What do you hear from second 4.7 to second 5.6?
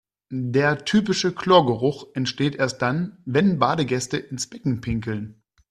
pinkeln.